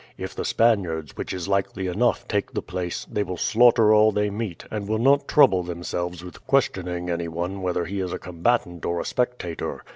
"If 0.17 0.33
the 0.33 0.45
Spaniards, 0.45 1.15
which 1.15 1.31
is 1.31 1.47
likely 1.47 1.85
enough, 1.85 2.27
take 2.27 2.53
the 2.53 2.63
place, 2.63 3.05
they 3.05 3.21
will 3.21 3.37
slaughter 3.37 3.93
all 3.93 4.11
they 4.11 4.31
meet, 4.31 4.65
and 4.71 4.87
will 4.87 4.97
not 4.97 5.27
trouble 5.27 5.61
themselves 5.61 6.23
with 6.25 6.47
questioning 6.47 7.07
anyone 7.11 7.61
whether 7.61 7.85
he 7.85 7.99
is 7.99 8.11
a 8.11 8.17
combatant 8.17 8.83
or 8.83 8.99
a 8.99 9.05
spectator. 9.05 9.83